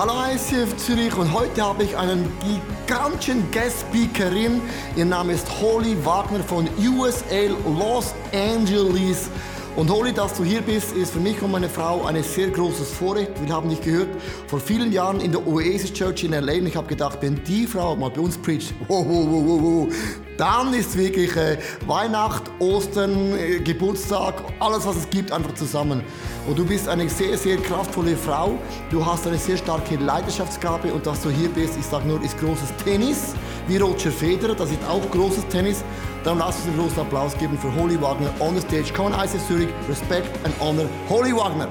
[0.00, 2.26] Hallo ICF Zürich und heute habe ich einen
[2.86, 4.62] gigantischen Guest Speakerin.
[4.96, 9.28] Ihr Name ist Holly Wagner von USA Los Angeles.
[9.76, 12.90] Und Holly, dass du hier bist, ist für mich und meine Frau ein sehr großes
[12.92, 13.32] Vorrecht.
[13.44, 14.08] Wir haben dich gehört
[14.46, 17.66] vor vielen Jahren in der Oasis Church in LA und ich habe gedacht, wenn die
[17.66, 19.94] Frau mal bei uns preacht, wow, wow, wow, wow,
[20.40, 26.02] dann ist wirklich äh, Weihnacht, Ostern, äh, Geburtstag, alles was es gibt, einfach zusammen.
[26.48, 28.58] Und du bist eine sehr, sehr kraftvolle Frau.
[28.90, 32.38] Du hast eine sehr starke Leidenschaftsgabe und dass du hier bist, ich sage nur, ist
[32.38, 33.34] großes Tennis,
[33.68, 35.84] wie Roger Federer, das ist auch großes Tennis.
[36.24, 38.94] Dann lass uns einen großen Applaus geben für Holly Wagner on the stage.
[38.94, 41.68] Come on, ICF Zurich, respect and honor Holly Wagner.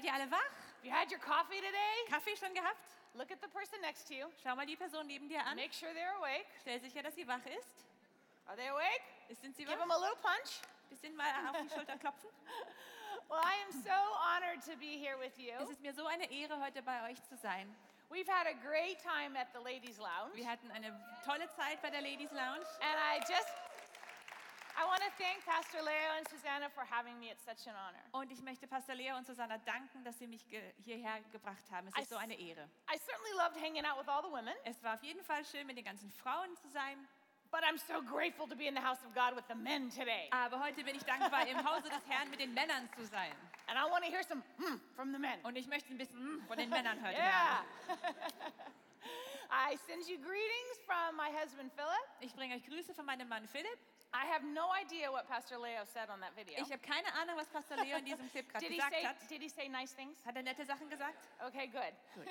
[0.00, 0.56] Seid ihr alle wach?
[0.82, 1.94] You had your coffee today?
[2.08, 2.80] Kaffee schon gehabt?
[3.14, 4.26] Look at the person next to you.
[4.42, 5.56] Schau mal die Person neben dir an.
[5.56, 6.46] Make sure they're awake.
[6.62, 7.84] Stell sicher, dass sie wach ist.
[8.46, 9.02] Are they awake?
[9.42, 9.78] Sind sie Give wach?
[9.80, 10.62] them a little punch.
[10.88, 12.30] Bisschen mal auf die Schulter klopfen.
[13.28, 15.52] Well, I am so honored to be here with you.
[15.60, 17.68] Es ist mir so eine Ehre, heute bei euch zu sein.
[18.08, 20.34] We've had a great time at the Ladies Lounge.
[20.34, 22.64] Wir hatten eine tolle Zeit bei der Ladies Lounge.
[22.80, 23.52] And I just
[28.12, 31.88] Und ich möchte Pastor Leo und Susanna danken, dass sie mich ge hierher gebracht haben.
[31.88, 32.68] Es I ist so eine Ehre.
[32.92, 35.66] I certainly loved hanging out with all the women, Es war auf jeden Fall schön,
[35.66, 37.06] mit den ganzen Frauen zu sein.
[37.50, 40.28] but I'm so grateful to be in the house of God with the men today.
[40.30, 43.32] Aber heute bin ich dankbar, im Hause des Herrn mit den Männern zu sein.
[43.66, 45.40] And I want to hear some hmm from the men.
[45.42, 47.64] Und ich möchte ein bisschen mm, von den Männern heute Yeah.
[47.88, 48.14] hören.
[49.50, 52.06] I send you greetings from my husband Philip.
[52.20, 53.78] Ich bringe euch Grüße von meinem Mann Philipp.
[54.12, 56.58] I have no idea what Pastor Leo said on that video.
[56.58, 59.04] Ich habe keine Ahnung, was Pastor Leo in diesem Clip gerade Did he gesagt say
[59.06, 59.16] hat.
[59.30, 60.18] did he say nice things?
[60.26, 61.14] Hat er nette Sachen gesagt?
[61.46, 61.94] Okay, good.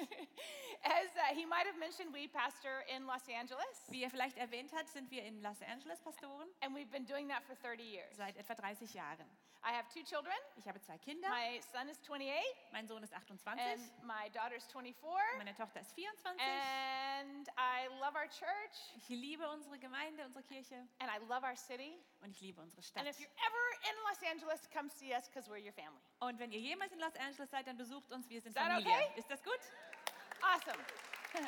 [0.84, 4.88] As he might have mentioned, we pastor in Los Angeles, Wie er vielleicht erwähnt hat,
[4.90, 8.16] sind wir in Los Angeles Pastoren and we've been doing that for 30 years.
[8.18, 9.26] seit etwa 30 Jahren.
[9.62, 10.34] I have two children.
[10.56, 11.28] Ich habe zwei Kinder.
[11.30, 12.32] My son is 28,
[12.72, 14.96] Mein Sohn ist 28, and my daughter's 24.
[15.38, 16.40] meine Tochter ist 24.
[16.42, 21.58] And I love our church, Ich liebe unsere Gemeinde, unsere Kirche and I love our
[21.58, 22.00] city.
[22.22, 23.06] und ich liebe unsere And Stadt.
[23.06, 26.02] if you're ever in Los Angeles, come see us because we're your family.
[26.22, 28.30] Und wenn ihr jemals in Los Angeles seid, dann besucht uns.
[28.30, 28.94] Wir sind Is that Familie.
[28.94, 29.20] okay?
[29.20, 29.60] Ist das gut?
[30.42, 30.80] Awesome.
[31.36, 31.46] I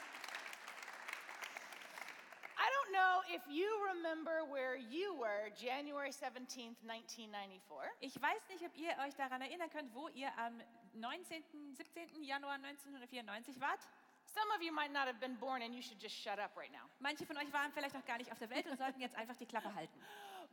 [2.70, 7.90] don't know if you remember where you were January 17th, 1994.
[8.02, 10.62] Ich weiß nicht, ob ihr euch daran erinnern könnt, wo ihr am
[10.94, 11.44] 19.,
[11.74, 12.24] 17.
[12.24, 13.80] Januar 1994 wart.
[14.26, 16.72] Some of you might not have been born and you should just shut up right
[16.72, 16.88] now.
[17.00, 19.36] Manche von euch waren vielleicht noch gar nicht auf der Welt und sollten jetzt einfach
[19.36, 20.00] die Klappe halten.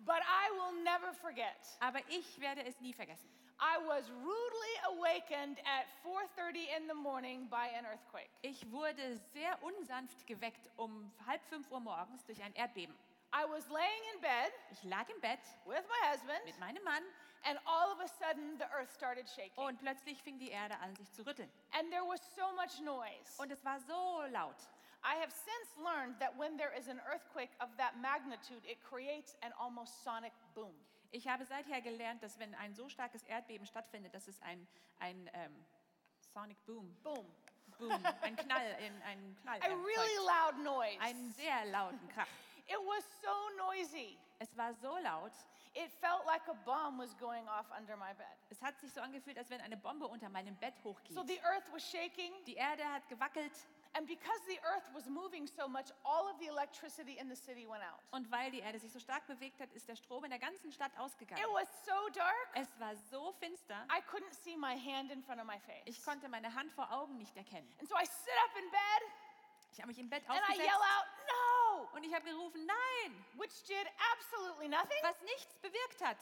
[0.04, 1.58] But I will never forget.
[1.80, 3.28] Aber ich werde es nie vergessen.
[3.60, 8.30] I was rudely awakened at 4:30 in the morning by an earthquake.
[8.42, 12.94] Ich wurde sehr unsanft geweckt um halb fünf Uhr morgens durch ein Erdbeben.
[13.34, 17.02] I was laying in bed Ich lag im Bett with my husband mit meinem Mann
[17.44, 19.56] and all of a sudden the earth started shaking.
[19.56, 21.50] und plötzlich fing die Erde an, sich zu rütteln.
[21.72, 23.38] And there was so much noise.
[23.38, 24.56] Und es war so laut.
[25.04, 29.36] I have since learned that when there is an earthquake of that magnitude, it creates
[29.42, 30.74] an almost sonic boom.
[31.10, 34.66] Ich habe seither gelernt, dass wenn ein so starkes Erdbeben stattfindet, dass es ein,
[34.98, 35.64] ein ähm,
[36.32, 37.26] Sonic Boom, Boom.
[37.78, 41.00] Boom, ein Knall, ein, ein Knall A really loud noise.
[41.00, 42.26] Einen sehr lauten Krach.
[42.66, 44.18] It was so noisy.
[44.38, 45.32] Es war so laut,
[45.74, 48.26] It felt like a bomb was going off under my bed.
[48.50, 51.14] es hat sich so angefühlt, als wenn eine Bombe unter meinem Bett hochgeht.
[51.14, 53.52] So the earth was shaking, Die Erde hat gewackelt
[53.98, 57.66] and because the earth was moving so much, all of the electricity in the city
[57.66, 57.98] went out.
[58.12, 60.70] und weil die Erde sich so stark bewegt hat, ist der Strom in der ganzen
[60.70, 61.42] Stadt ausgegangen.
[61.42, 65.40] It was so dark, Es war so finster, I couldn't see my hand in front
[65.40, 65.82] of my face.
[65.86, 67.68] ich konnte meine Hand vor Augen nicht erkennen.
[67.80, 69.02] And so I sit up in bed
[69.72, 71.88] Ich habe mich im Bett and I yell out, No!
[71.94, 74.98] und ich habe gerufen, nein, Which did absolutely nothing.
[75.02, 76.16] was nichts bewirkt hat.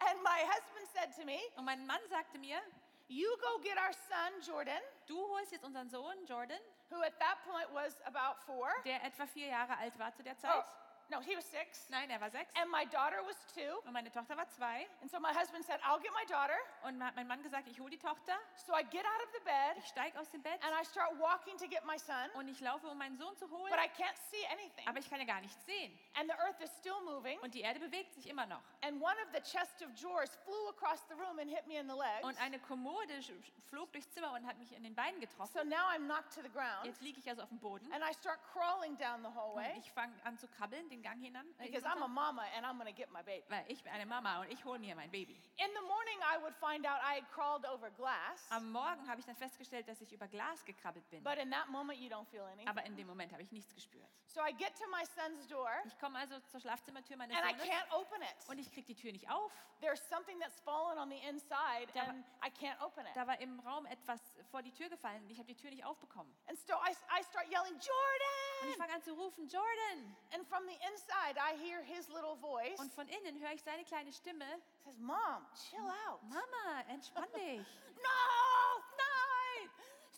[0.00, 2.60] And my husband said to me, Und mein Mann sagte mir,
[3.08, 6.58] You go get our son, Jordan, du holst jetzt unseren Sohn Jordan,
[6.92, 8.68] who at that point was about four.
[8.84, 10.64] der etwa vier Jahre alt war zu der Oh, Zeit.
[11.12, 11.86] No, he was six.
[11.90, 12.50] Nein, er war sechs.
[12.56, 13.78] And my daughter was two.
[13.86, 14.86] Und meine Tochter war zwei.
[15.02, 16.56] And so my husband said, I'll get my daughter.
[16.84, 18.32] Und hat mein Mann gesagt, ich hole die Tochter.
[18.66, 21.12] So I get out of the bed Ich steige aus dem Bett and I start
[21.20, 23.70] walking to get my son, und ich laufe, um meinen Sohn zu holen.
[23.70, 24.88] but I can't see anything.
[24.88, 25.92] Aber ich kann ja gar nichts sehen.
[26.14, 27.38] And the earth is still moving.
[27.40, 28.62] Und die Erde bewegt sich immer noch.
[28.80, 31.88] And one of the chest of drawers flew across the room and hit me in
[31.88, 32.24] the legs.
[32.24, 33.20] Und eine Kommode
[33.68, 35.52] flog durchs Zimmer und hat mich in den Beinen getroffen.
[35.52, 36.84] So now I'm knocked to the ground.
[36.84, 37.90] Jetzt liege ich also auf dem Boden.
[37.92, 39.74] And I start crawling down the Und hallway.
[39.78, 42.42] ich fange an zu krabbeln, den den Gang hinan, äh, because I'm a hinunter, mama
[42.56, 43.44] and I'm going to get my baby.
[43.48, 45.34] weil ich bin eine Mama und ich hole mir mein Baby.
[45.58, 49.20] In the morning, I would find out I had crawled over glass, Am Morgen habe
[49.20, 51.22] ich dann festgestellt, dass ich über Glas gekrabbelt bin.
[51.24, 52.68] but in that moment, you don't feel anything.
[52.68, 54.08] Aber in dem Moment habe ich nichts gespürt.
[54.26, 57.52] So I get to my son's door Ich komme also zur Schlafzimmertür meines and I
[57.54, 58.48] Sohnes can't open it.
[58.48, 59.52] und ich kriege die Tür nicht auf.
[59.80, 63.12] There's something that's fallen on the inside Da war- and I can't open it.
[63.14, 64.20] Da war im Raum etwas
[64.50, 66.32] vor die Tür gefallen und ich habe die Tür nicht aufbekommen.
[66.48, 68.78] And so I, I start yelling, Und ich Jordan!
[68.78, 70.16] fange an zu rufen, Jordan!
[70.32, 73.84] And from the inside, I hear his little voice Und von innen höre ich seine
[73.84, 74.46] kleine Stimme,
[74.84, 76.22] says, Mom, chill out.
[76.24, 77.66] Mama, entspann dich.
[77.96, 79.70] No, nein!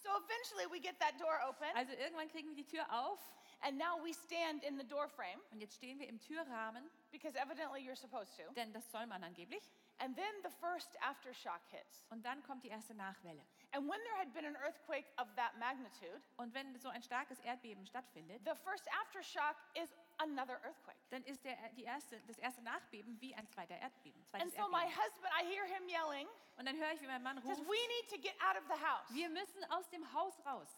[0.02, 3.20] So eventually we get that door open, Also irgendwann kriegen wir die Tür auf
[3.62, 7.34] and now we stand in the door frame und jetzt stehen wir im Türrahmen, because
[7.38, 8.42] evidently you're supposed to.
[8.54, 9.70] denn das soll man angeblich.
[9.98, 12.04] And then the first aftershock hits.
[12.10, 13.40] Und dann kommt die erste Nachwelle.
[13.72, 17.38] And when there had been an earthquake of that magnitude, Und wenn so ein starkes
[17.40, 19.88] Erdbeben stattfindet, the first aftershock is
[20.18, 20.96] another earthquake.
[21.10, 24.24] dann ist der, die erste, das erste Nachbeben wie ein zweiter Erdbeben.
[24.32, 24.96] And so my Erdbeben.
[25.04, 28.08] husband, I hear him yelling, Und dann höre ich, wie mein Mann ruft, We need
[28.10, 29.06] to get out of the house.
[29.14, 30.68] wir müssen aus dem Haus raus.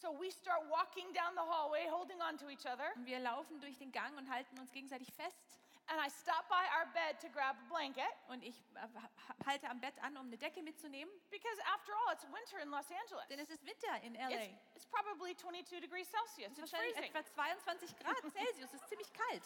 [0.00, 2.92] So we start walking down the hallway, holding on to each other.
[2.96, 5.60] Und wir laufen durch den Gang und halten uns gegenseitig fest.
[5.86, 9.10] And I stop by our bed to grab a blanket Und ich äh, ha-
[9.46, 12.86] halte am Bett an, um eine Decke mitzunehmen, because, after all, it's winter in Los
[12.90, 13.26] Angeles.
[13.28, 14.30] denn es ist Winter in LA.
[14.30, 16.52] It's, it's probably 22 degrees Celsius.
[16.52, 17.14] Es ist wahrscheinlich freezing.
[17.14, 18.72] etwa 22 Grad Celsius.
[18.72, 19.42] Es ist ziemlich kalt.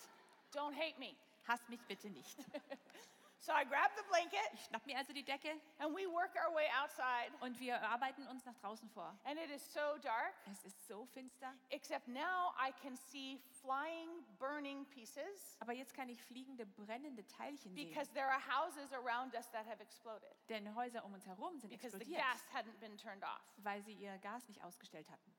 [0.55, 1.17] Don't hate me.
[1.47, 2.39] Hass mich bitte nicht.
[3.41, 6.53] So I grab the blanket Ich schnapp mir also die Decke and we work our
[6.55, 7.31] way outside.
[7.41, 9.17] und wir arbeiten uns nach draußen vor.
[9.25, 14.25] And it is so dark, Es ist so finster, except now I can see flying,
[14.39, 17.89] burning pieces aber jetzt kann ich fliegende, brennende Teilchen sehen.
[17.89, 21.71] because there are houses around us that have exploded Denn Häuser um uns herum sind
[21.71, 23.41] because the explodiert, gas hadn't been turned off.
[23.59, 25.33] weil sie ihr Gas nicht ausgestellt hatten.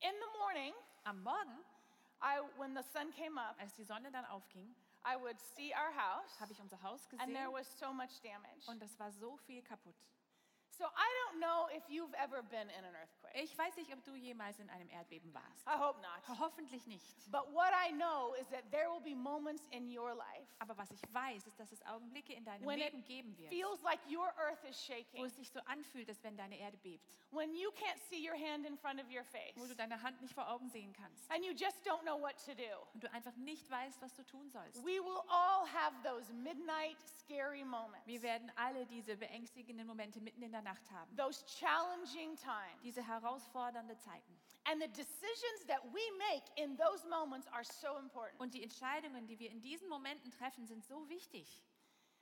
[0.00, 0.72] In the morning,
[1.04, 1.58] Am Morgen,
[2.22, 4.74] I, when the sun came up, als die Sonne dann aufging,
[5.04, 8.20] I would see our house habe ich unser Haus and there gesehen was so much
[8.22, 8.66] damage.
[8.68, 9.96] und es war so viel kaputt.
[10.80, 13.36] So I don't know if you've ever been in an earthquake.
[13.36, 15.66] Ich weiß nicht, ob du jemals in einem Erdbeben warst.
[15.66, 16.40] I hope not.
[16.40, 17.04] Hoffentlich nicht.
[17.30, 20.90] But what I know is that there will be moments in your life Aber was
[20.90, 24.32] ich weiß, ist, dass es Augenblicke in deinem when Leben geben wird, feels like your
[24.38, 27.70] earth is wo shaking, es sich so anfühlt, als wenn deine Erde bebt, when you
[27.72, 30.48] can't see your hand in front of your face, wo du deine Hand nicht vor
[30.48, 32.88] Augen sehen kannst and you just don't know what to do.
[32.94, 34.82] und du einfach nicht weißt, was du tun sollst.
[34.82, 40.42] We will all have those midnight scary moments, Wir werden alle diese beängstigenden Momente mitten
[40.42, 41.14] in der Nacht haben.
[41.16, 42.82] those challenging times.
[42.82, 44.36] Diese herausfordernde Zeiten.
[44.64, 49.26] And the decisions that we make in those moments are so important Und die Entscheidungen,
[49.26, 51.62] die wir in diesen Momenten treffen, sind so wichtig.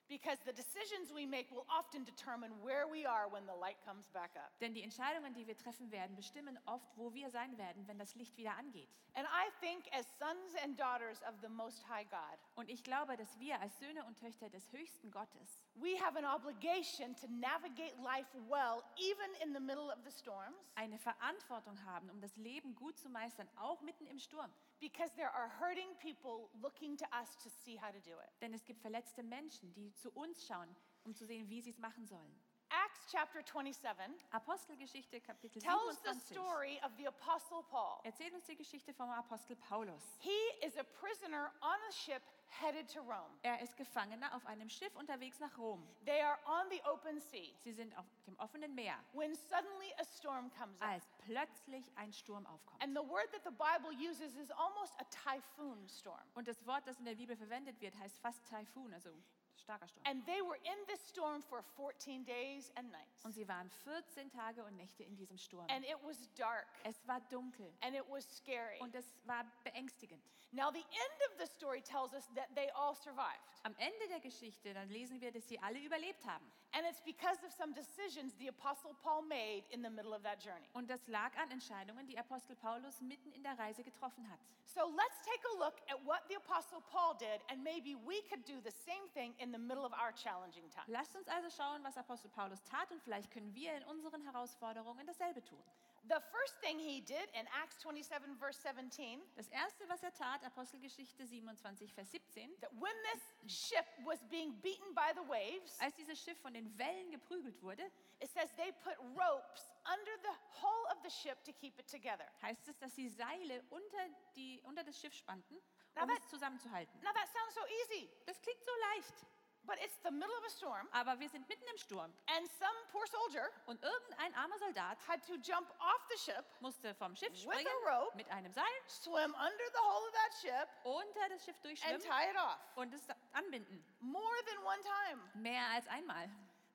[0.08, 4.08] because the decisions we make will often determine where we are when the light comes
[4.08, 4.50] back up.
[4.60, 8.14] Denn die Entscheidungen, die wir treffen werden, bestimmen oft, wo wir sein werden, wenn das
[8.14, 8.88] Licht wieder angeht.
[9.14, 13.16] And I think, as sons and daughters of the Most High God, Und ich glaube,
[13.18, 17.94] dass wir als Söhne und Töchter des höchsten Gottes we have an obligation to navigate
[18.02, 22.74] life well, even in the middle of the storms, eine Verantwortung haben, um das Leben
[22.74, 24.50] gut zu meistern, auch mitten im Sturm.
[24.80, 28.30] because there are hurting people looking to us to see how to do it.
[28.40, 30.68] Denn es gibt verletzte Menschen, die zu uns schauen,
[31.04, 32.32] um zu sehen, wie sie es machen sollen.
[32.70, 38.00] Acts chapter 27 Apostelgeschichte Kapitel tells the 27 story of the Apostle Paul.
[38.04, 40.02] erzählt uns die Geschichte vom Apostel Paulus.
[40.20, 42.20] He is a prisoner on a ship
[42.50, 43.32] headed to Rome.
[43.42, 45.82] Er ist Gefangener auf einem Schiff unterwegs nach Rom.
[46.04, 50.04] They are on the open sea Sie sind auf dem offenen Meer, when suddenly a
[50.04, 50.88] storm comes up.
[50.88, 52.82] als plötzlich ein Sturm aufkommt.
[52.82, 56.20] And the word that the Bible uses is almost a typhoon storm.
[56.34, 59.10] Und das Wort, das in der Bibel verwendet wird, heißt fast Taifun, also
[59.58, 60.02] starker Sturm.
[60.06, 63.24] And they were in this storm for 14 days and nights.
[63.24, 65.66] Und sie waren 14 Tage und Nächte in diesem Sturm.
[65.68, 68.78] And it was dark Es war dunkel and it was scary.
[68.80, 70.22] und es war beängstigend.
[70.50, 73.60] Now, the end of the story tells us that they all survived.
[73.64, 76.50] Am Ende der Geschichte, dann lesen wir, dass sie alle überlebt haben.
[76.76, 80.38] And it's because of some decisions the Apostle Paul made in the middle of that
[80.38, 80.68] journey.
[80.74, 84.38] Und das lag an Entscheidungen, die Apostel Paulus mitten in der Reise getroffen hat.
[84.66, 88.44] So let's take a look at what the Apostle Paul did, and maybe we could
[88.44, 90.84] do the same thing in the middle of our challenging time.
[90.88, 95.06] Lasst uns also schauen, was Apostel Paulus tat und vielleicht können wir in unseren Herausforderungen
[95.06, 95.64] dasselbe tun.
[96.08, 100.42] The first thing he did in Acts 27, verse 17, Das erste, was er tat,
[100.42, 103.22] Apostelgeschichte 27, Vers 17, that when this
[103.68, 107.82] ship was being beaten by the waves, als dieses Schiff von den Wellen geprügelt wurde,
[108.20, 112.26] it says they put ropes under the hull of the ship to keep it together.
[112.40, 116.98] heißt es, dass sie Seile unter, die, unter das Schiff spannten, um aber- es zusammenzuhalten.
[117.02, 119.26] Now that sounds so easy, Das klingt so leicht,
[119.68, 122.72] But it's the middle of a storm, Aber wir sind mitten im Sturm and some
[122.90, 127.30] poor soldier und irgendein armer Soldat had to jump off the ship, musste vom Schiff
[127.32, 128.16] With springen a rope.
[128.16, 132.00] mit einem Seil swim under the hull of that ship, unter das Schiff and durchschwimmen
[132.00, 132.58] tie it off.
[132.76, 133.02] und es
[133.34, 133.84] anbinden.
[134.00, 135.20] More than one time.
[135.34, 136.30] Mehr als einmal.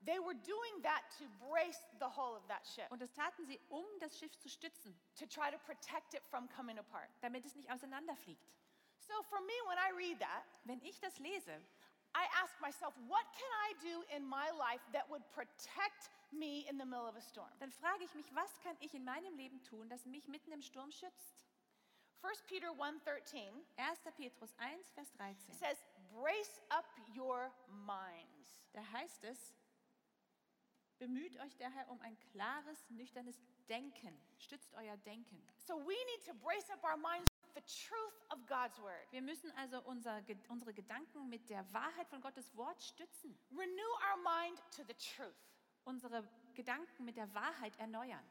[0.06, 3.60] They were doing that to brace the hull of that ship, Und das taten sie,
[3.70, 7.10] um das Schiff zu stützen, to try to protect it from coming apart.
[7.22, 8.46] damit es nicht auseinanderfliegt.
[9.00, 11.60] So for me, when I read that, Wenn ich das lese,
[12.15, 16.77] I ask myself, what can I do in my life that would protect me in
[16.77, 17.50] the middle of a storm?
[17.60, 20.62] dann frage ich mich, was kann ich in meinem Leben tun, das mich mitten im
[20.62, 21.46] Sturm schützt?
[22.22, 24.00] 1 Peter 1:13 1.
[24.15, 25.53] Petrus 1, Vers 13.
[25.53, 29.53] says, "Brace up your minds." Da heißt es,
[31.00, 34.18] bemüht euch daher um ein klares, nüchternes Denken.
[34.38, 35.42] Stützt euer Denken.
[35.58, 39.12] So we need to brace up our minds with the truth of God's word.
[39.12, 43.38] Wir müssen also unser, unsere Gedanken mit der Wahrheit von Gottes Wort stützen.
[43.52, 45.36] Renew our mind to the truth.
[45.86, 48.24] Unsere Gedanken mit der Wahrheit erneuern.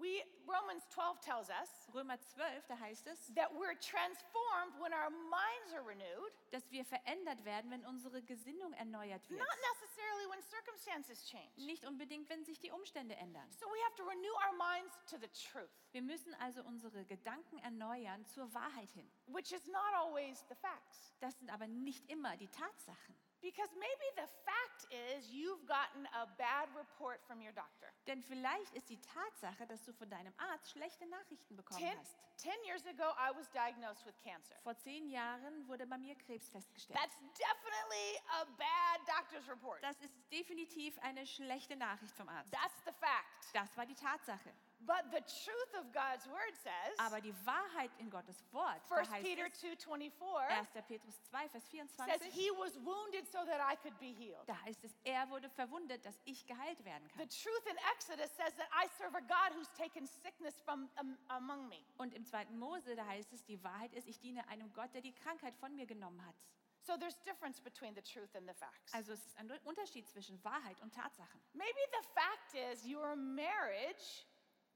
[0.00, 5.10] We Romans 12 tells us Römer 12, da heißt es, that we're transformed when our
[5.10, 9.38] minds are renewed, dass wir verändert werden, wenn unsere Gesinnung erneuert wird.
[9.38, 11.52] not necessarily when circumstances change.
[11.66, 13.48] Nicht unbedingt, wenn sich die Umstände ändern.
[13.52, 17.58] So we have to renew our minds to the truth, Wir müssen also unsere Gedanken
[17.58, 19.08] erneuern zur Wahrheit hin.
[19.26, 21.14] which is not always the facts.
[21.20, 23.14] Das sind aber nicht immer die Tatsachen.
[23.40, 27.88] Because maybe the fact is you've gotten a bad report from your doctor.
[28.06, 32.16] Denn vielleicht ist die Tatsache, dass du von deinem Arzt schlechte Nachrichten bekommen Ten, hast.
[32.36, 34.54] 10 years ago, I was diagnosed with cancer.
[34.62, 36.98] Vor zehn Jahren wurde bei mir Krebs festgestellt.
[36.98, 39.82] That's definitely a bad doctor's report.
[39.82, 42.52] Das ist definitiv eine schlechte Nachricht vom Arzt.
[42.52, 43.54] That's the fact.
[43.54, 44.52] Das war die Tatsache.
[44.86, 49.10] But the truth of God's word says, Aber die Wahrheit in Gottes Wort, da 1
[49.10, 50.10] heißt Peter es, 2:24
[50.48, 50.68] 1.
[50.88, 54.46] Petrus 2, Vers says 24, he was wounded so that I could be healed.
[54.46, 57.28] da heißt es, er wurde verwundet, dass ich geheilt werden The kann.
[57.28, 61.68] truth in Exodus says that I serve a God who's taken sickness from um, among
[61.68, 61.84] me.
[61.98, 62.46] Und im 2.
[62.52, 65.74] Mose, da heißt es, die Wahrheit ist, ich diene einem Gott, der die Krankheit von
[65.76, 66.34] mir genommen hat.
[66.82, 68.94] So there's difference between the truth and the facts.
[68.94, 71.40] Also es ist ein Unterschied zwischen Wahrheit und Tatsachen.
[71.52, 74.24] Maybe the fact is your marriage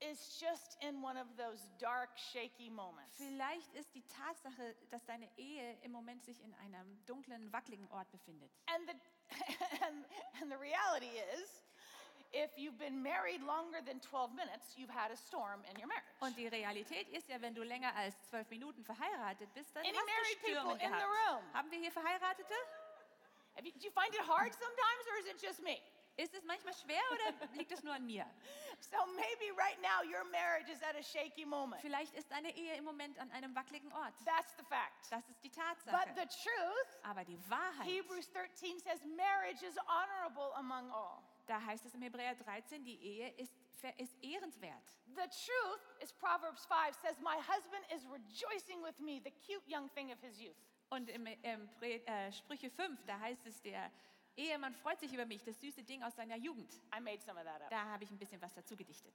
[0.00, 3.16] is just in one of those dark, shaky moments.
[3.16, 8.10] Vielleicht ist die Tatsache, dass deine Ehe im Moment sich in einem dunklen, wackeligen Ort
[8.10, 8.50] befindet.
[8.66, 8.94] And the,
[9.86, 10.04] and,
[10.40, 11.62] and the reality is,
[12.32, 16.04] if you've been married longer than 12 minutes, you've had a storm in your marriage.
[16.20, 19.94] Und die Realität ist ja, wenn du länger als zwölf Minuten verheiratet bist, dann Any
[19.94, 21.04] hast du Stürme people in the gehabt.
[21.04, 21.54] room?
[21.54, 22.54] Haben wir hier Verheiratete?
[23.62, 25.80] You, do you find it hard sometimes, or is it just me?
[26.16, 28.26] Ist es manchmal schwer oder liegt es nur an mir?
[28.80, 31.80] So maybe right now your marriage is at a shaky moment.
[31.80, 34.12] Vielleicht ist deine Ehe im Moment an einem wackeligen Ort.
[34.24, 35.10] That's the fact.
[35.10, 36.14] Das ist die But Tatsache.
[36.14, 41.22] the truth, Aber die Wahrheit, Hebrews 13 says marriage is honorable among all.
[41.46, 43.54] da heißt es im Hebräer 13, die Ehe ist,
[43.98, 44.98] ist ehrenswert.
[45.14, 49.88] The truth is Proverbs 5 says, My husband is rejoicing with me, the cute young
[49.90, 50.56] thing of his youth.
[50.90, 53.90] Und im, im äh, Sprüche 5, da heißt es, der
[54.36, 56.72] Ehemann freut sich über mich, das süße Ding aus seiner Jugend.
[56.96, 57.70] I made some of that up.
[57.70, 59.14] Da habe ich ein bisschen was dazu gedichtet.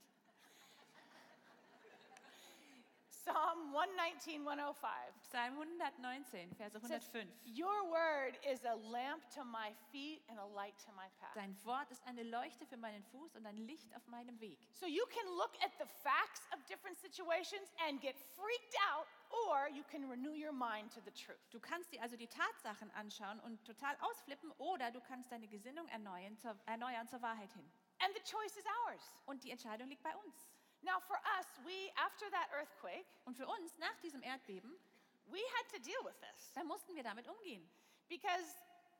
[3.29, 4.73] Psalm 119, 105
[5.21, 7.29] Psalm 119, Verse says, 105.
[7.45, 11.37] Your word is a lamp to my feet and a light to my path.
[11.37, 14.57] Dein Wort ist eine Leuchte für meinen Fuß und ein Licht auf meinem Weg.
[14.73, 19.05] So you can look at the facts of different situations and get freaked out,
[19.45, 21.37] or you can renew your mind to the truth.
[21.53, 25.87] Du kannst dir also die Tatsachen anschauen und total ausflippen oder du kannst deine Gesinnung
[25.89, 27.69] erneuern zur, erneuern zur Wahrheit hin.
[28.01, 29.11] And the choice is ours.
[29.27, 30.49] Und die Entscheidung liegt bei uns.
[30.81, 34.71] Now, for us, we, after that earthquake, Und für uns nach diesem Erdbeben,
[35.27, 37.67] we had to deal with this da mussten wir damit umgehen.
[38.07, 38.55] because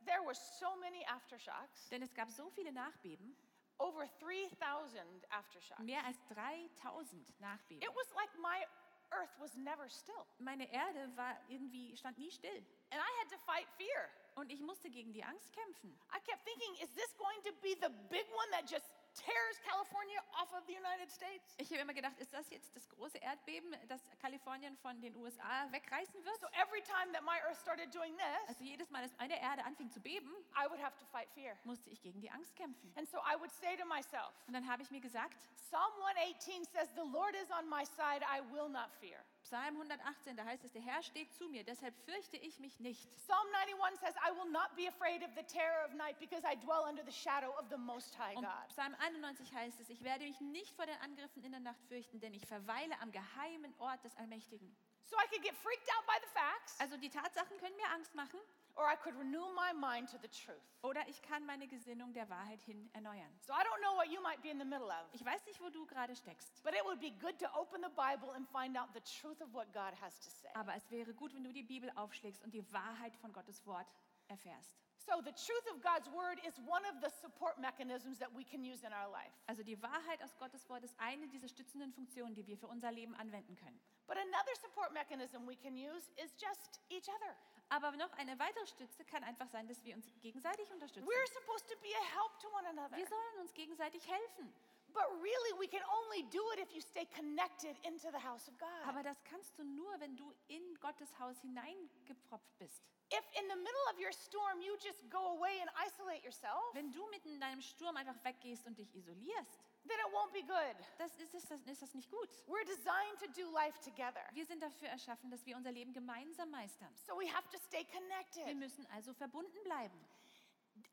[0.06, 3.36] there were so many aftershocks, Denn es gab so viele Nachbeben,
[3.80, 5.80] over 3,000 aftershocks.
[5.84, 7.82] mehr als 3000 Nachbeben.
[7.82, 8.66] It was like my
[9.12, 10.26] earth was never still.
[10.40, 12.58] Meine Erde war irgendwie, stand nie still.
[12.92, 14.10] And I had to fight fear.
[14.36, 15.98] Und ich musste gegen die Angst kämpfen.
[16.16, 18.86] I kept thinking, is this going to be the big one that just
[19.26, 21.56] tears California off of the United States?
[21.58, 25.68] Ich habe immer gedacht, ist das jetzt das große Erdbeben, das Kalifornien von den USA
[25.72, 26.40] wegreißen wird?
[26.40, 29.64] So every time that my earth started doing this, Also jedes Mal, dass meine Erde
[29.66, 31.58] anfing zu beben, I would have to fight fear.
[31.64, 32.94] musste ich gegen die Angst kämpfen.
[32.98, 35.38] And so I would say to myself, Und dann habe ich mir gesagt,
[35.70, 39.24] Psalm 118 says, The Lord is on my side, I will not fear.
[39.50, 43.10] Psalm 118, da heißt es, der Herr steht zu mir, deshalb fürchte ich mich nicht.
[43.16, 46.56] Psalm 91 says, I will not be afraid of the terror of night because I
[46.56, 48.68] dwell under the shadow of the Most High Und God.
[48.68, 52.20] Psalm 91 heißt es, ich werde mich nicht vor den Angriffen in der Nacht fürchten,
[52.20, 54.78] denn ich verweile am geheimen Ort des Allmächtigen.
[55.10, 58.14] So I could get freaked out by the facts, Also die Tatsachen können mir Angst
[58.14, 58.40] machen
[58.76, 60.62] or I could renew my mind to the truth.
[60.84, 63.34] oder ich kann meine Gesinnung der Wahrheit hin erneuern.
[63.42, 65.60] So I don't know what you might be in the middle of, Ich weiß nicht,
[65.62, 68.78] wo du gerade steckst, but it would be good to open the Bible and find
[68.78, 70.50] out the truth of what God has to say.
[70.54, 73.88] aber es wäre gut, wenn du die Bibel aufschlägst und die Wahrheit von Gottes Wort
[74.30, 74.80] erfährst.
[75.10, 78.62] So the truth of God's word is one of the support mechanisms that we can
[78.64, 79.34] use in our life.
[79.48, 82.92] Also die Wahrheit aus Gottes Wort ist eine dieser stützenden Funktionen, die wir für unser
[82.92, 83.80] Leben anwenden können.
[84.08, 87.36] But another support mechanism we can use is just each other.
[87.70, 91.08] Aber noch eine weitere Stütze kann einfach sein, dass wir uns gegenseitig unterstützen.
[91.08, 92.98] We're supposed to be a help to one another.
[92.98, 94.54] Wir sollen uns gegenseitig helfen.
[94.94, 98.58] But really, we can only do it if you stay connected into the house of
[98.58, 98.84] God.
[98.88, 102.82] Aber das kannst du nur, wenn du in Gottes Haus hineingepfropft bist.
[103.12, 106.92] If in the middle of your storm you just go away and isolate yourself, Wenn
[106.92, 110.76] du mitten in deinem Sturm einfach weggehst und dich isolierst, then it won't be good.
[111.00, 112.30] das ist, ist, das, ist das nicht gut.
[112.48, 114.22] We're designed to do life together.
[114.34, 116.94] Wir sind dafür erschaffen, dass wir unser Leben gemeinsam meistern.
[117.08, 118.56] So we have to stay Wir connected.
[118.58, 120.00] müssen also verbunden bleiben.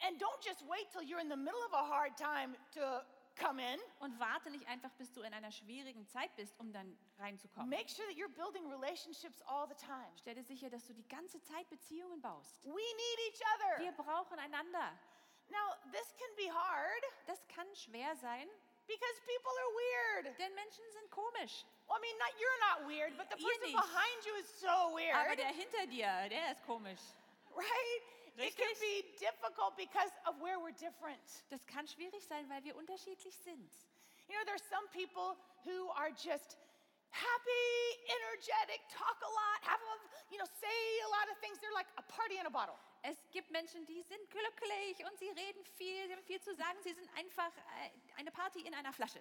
[0.02, 3.04] And don't just wait till you're in the middle of a hard time to
[3.40, 3.80] in.
[4.00, 7.68] Und warte nicht einfach, bis du in einer schwierigen Zeit bist, um dann reinzukommen.
[7.68, 10.10] Make sure that you're building relationships all the time.
[10.18, 12.64] Stell dir sicher, dass du die ganze Zeit Beziehungen baust.
[12.64, 13.82] We need each other.
[13.84, 14.92] Wir brauchen einander.
[15.48, 18.48] Now, this can be hard Das kann schwer sein,
[18.88, 20.38] because people are weird.
[20.38, 21.64] denn Menschen sind komisch.
[21.86, 24.96] Well, I mean, not you're not weird, but the person behind you is so Aber
[24.96, 27.00] weird, der hinter dir, der ist komisch.
[27.54, 28.02] right?
[28.38, 31.24] It can be difficult because of where we're different.
[31.48, 33.72] Das kann schwierig sein, weil wir unterschiedlich sind.
[34.28, 36.58] You know, there's some people who are just
[37.10, 37.68] happy,
[38.12, 39.96] energetic, talk a lot, have a,
[40.28, 41.56] you know, say a lot of things.
[41.62, 42.76] They're like a party in a bottle.
[43.02, 46.76] Es gibt Menschen, die sind glücklich und sie reden viel, sie haben viel zu sagen.
[46.82, 49.20] Sie sind einfach äh, eine Party in einer Flasche.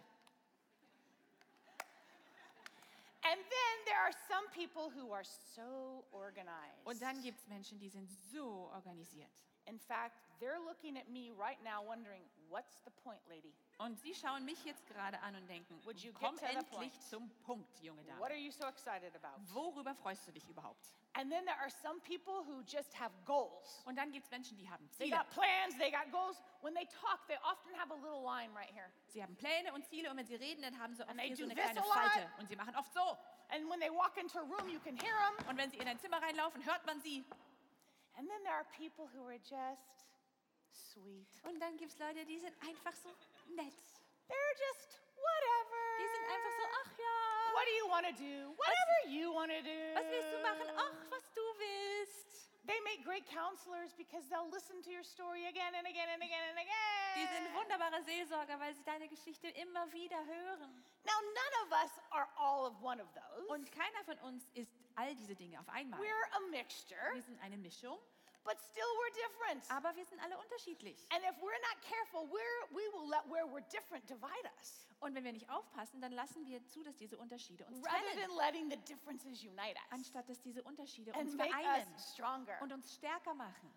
[3.26, 6.86] And then there are some people who are so organized.
[6.86, 9.32] Und dann gibt es Menschen, die sind so organisiert.
[9.66, 13.54] In fact, they're looking at me right now wondering, what's the point, lady?
[13.78, 16.56] Und sie schauen mich jetzt gerade an und denken, Would you get komm to the
[16.56, 17.02] endlich point?
[17.10, 18.32] zum Punkt, junge What Dame.
[18.32, 19.42] are you so excited about?
[19.54, 20.86] Worüber freust du dich überhaupt?
[21.14, 23.82] And then there are some people who just have goals.
[23.86, 25.18] Und dann gibt es Menschen, die haben They Ziele.
[25.18, 26.42] got plans, they got goals.
[26.62, 28.90] When they talk, they often have a little line right here.
[29.08, 31.28] Sie haben Pläne und Ziele und wenn sie reden, dann haben sie oft And they
[31.28, 32.12] hier so do eine this kleine a lot.
[32.12, 32.30] Falte.
[32.40, 33.18] Und sie machen oft so.
[33.50, 35.48] And when they walk into a room, you can hear them.
[35.50, 37.24] Und wenn sie in ein Zimmer reinlaufen, hört man sie.
[38.18, 40.05] And then there are people who are just
[40.76, 41.28] sweet.
[41.44, 43.10] Und dann gibt es Leute, die sind einfach so
[43.56, 43.74] nett.
[44.28, 45.82] They're just whatever.
[46.00, 48.56] Die sind einfach so, ach ja, What do you want to do?
[48.58, 49.80] Whatever you want to do.
[49.96, 50.68] was willst du machen?
[50.76, 52.52] Ach, was du willst.
[52.66, 56.44] They make great counselors because they'll listen to your story again and again and again
[56.50, 57.56] and Die sind again.
[57.56, 60.84] wunderbare Seelsorger, weil sie deine Geschichte immer wieder hören.
[61.06, 63.46] Now, none of us are all of one of those.
[63.54, 66.00] Und keiner von uns ist all diese Dinge auf einmal.
[66.00, 68.00] We're a mixture, Wir sind eine Mischung,
[68.46, 69.66] but still we're different.
[69.72, 71.06] aber wir sind alle unterschiedlich.
[71.12, 75.14] And if we're not careful, we're, we will let where we're different divide us Und
[75.16, 78.38] wenn wir nicht aufpassen, dann lassen wir zu, dass diese Unterschiede uns rather trennen, than
[78.38, 82.62] letting the differences unite us anstatt dass diese Unterschiede and uns make vereinen us stronger.
[82.62, 83.74] und uns stärker machen.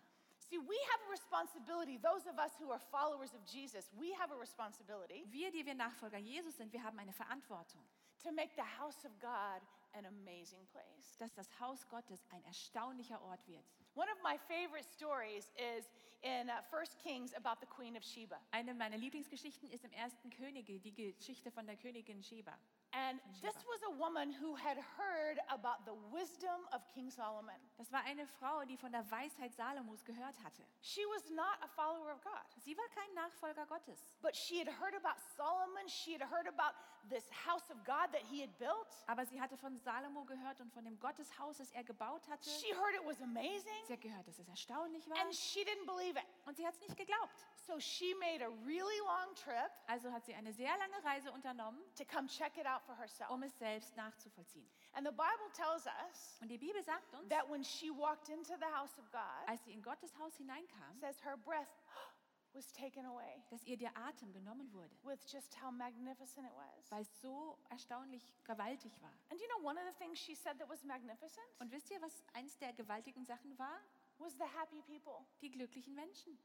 [0.49, 4.31] See, we have a responsibility, those of us who are followers of Jesus, we have
[4.31, 7.83] a responsibility Wir, die wir Nachfolger Jesus sind, wir haben eine Verantwortung,
[8.23, 9.61] to make the house of God
[9.93, 11.17] an amazing place.
[11.19, 13.65] dass das Haus Gottes ein erstaunlicher Ort wird.
[13.99, 15.83] One of my favorite stories is
[16.23, 18.37] in uh, 1 Kings about the Queen of Sheba.
[18.49, 22.57] Eine meiner Lieblingsgeschichten ist im ersten Könige, die Geschichte von der Königin Sheba.
[22.91, 27.55] And this was a woman who had heard about the wisdom of King Solomon.
[27.77, 30.63] Das war eine Frau, die von der Weisheit Salomos gehört hatte.
[30.81, 34.67] She was not a follower of God, Sie war kein Nachfolger Gottes, but she had
[34.67, 35.87] heard about Solomon.
[35.87, 36.73] She had heard about
[37.09, 38.87] this house of God that he had built.
[39.07, 42.49] aber sie hatte von Salomo gehört und von dem Gotteshaus, das er gebaut hatte.
[42.49, 45.85] She heard it was amazing, Sie hat gehört, dass es erstaunlich war and she didn't
[45.85, 46.25] believe it.
[46.45, 47.31] und sie hat es nicht geglaubt.
[47.67, 51.79] So she made a really long trip Also hat sie eine sehr lange Reise unternommen,
[51.95, 53.29] to come check it out for herself.
[53.31, 54.69] um es selbst nachzuvollziehen.
[54.93, 58.53] And the Bible tells us Und die Bibel sagt uns, that when she walked into
[58.57, 61.67] the house of God, als sie in Gottes Haus hineinkam, says her breath
[62.53, 66.91] was taken away dass ihr der Atem genommen wurde, with just how magnificent it was.
[66.91, 69.13] weil es so erstaunlich gewaltig war.
[69.29, 72.01] And you know, one of the things she said that was magnificent Und wisst ihr,
[72.01, 73.79] was eins der gewaltigen Sachen war?
[74.17, 75.25] was the happy people.
[75.41, 76.37] Die glücklichen Menschen.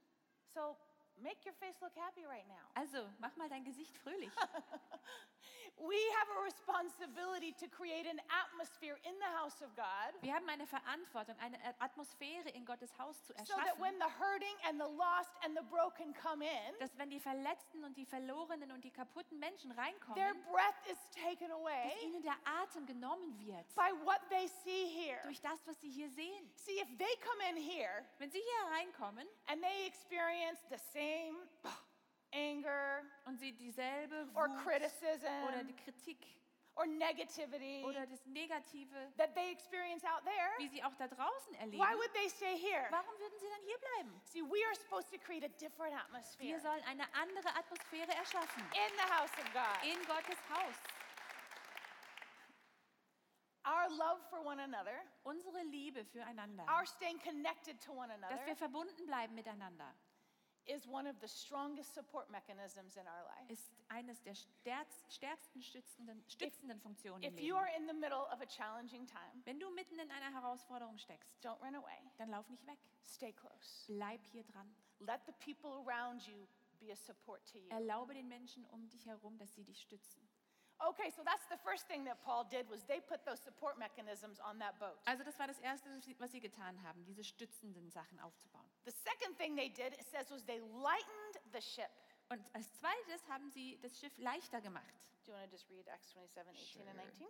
[0.53, 0.77] So
[1.23, 2.65] make your face look happy right now.
[2.77, 4.31] Also, mach mal dein Gesicht fröhlich.
[5.77, 10.49] We have a responsibility to create an atmosphere in the house of God Wir haben
[10.49, 14.81] eine Verantwortung, eine Atmosphäre in Gottes Haus zu so that when erschaffen, the hurting and
[14.81, 18.85] the lost and the broken come in, dass wenn die Verletzten und die Verlorenen und
[18.85, 23.67] die kaputten Menschen their reinkommen, breath is taken dass away ihnen der Atem genommen wird
[23.75, 25.21] by what they see here.
[25.25, 26.51] durch das, was sie hier sehen.
[26.55, 31.04] See, if they come in here Wenn sie hier hereinkommen and they experience the same
[32.33, 36.27] anger und sie dieselbe or Wut criticism oder die Kritik
[36.77, 41.55] or negativity oder das Negative, that they experience out there, wie sie auch da draußen
[41.55, 42.87] erleben, why would they stay here?
[42.91, 44.21] warum würden sie dann hier bleiben?
[44.25, 48.63] See, we are supposed to create a different Wir atmosphere sollen eine andere Atmosphäre erschaffen
[48.73, 49.79] in the house of God.
[49.85, 50.77] in Gottes Haus.
[53.67, 58.47] Our love for one another, Unsere Liebe füreinander, our staying connected to one dass another,
[58.47, 59.95] wir verbunden bleiben miteinander,
[60.67, 63.53] is one of the strongest support mechanisms in our life.
[63.53, 67.83] ist eines der stärkst- stärksten stützenden, stützenden Funktionen im If you are Leben.
[67.83, 71.61] in the middle of a challenging time, Wenn du mitten in einer Herausforderung steckst, don't
[71.63, 71.99] run away.
[72.19, 72.79] dann lauf nicht weg.
[73.05, 73.93] Stay close.
[73.93, 74.75] Bleib hier dran.
[75.01, 76.47] Let the people around you
[76.81, 77.69] be a support to you.
[77.69, 80.24] Erlaube den Menschen um dich herum, dass sie dich stützen.
[80.89, 84.39] Okay, so that's the first thing that Paul did was they put those support mechanisms
[84.41, 84.99] on that boat.
[85.07, 88.69] Also das war das Erste, was sie- getan haben, diese stützenden Sachen aufzubauen.
[88.85, 91.91] The second thing they did, it says, was they lightened the ship.
[92.29, 95.09] Und als zweites haben sie das Schiff leichter gemacht.
[95.25, 97.29] Do you want to just read Acts 27, 18 and 19?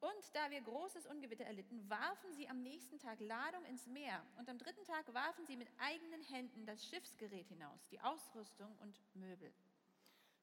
[0.00, 4.22] Und da wir großes Ungewitter erlitten, warfen sie am nächsten Tag Ladung ins Meer.
[4.36, 9.00] Und am dritten Tag warfen sie mit eigenen Händen das Schiffsgerät hinaus, die Ausrüstung und
[9.14, 9.50] Möbel.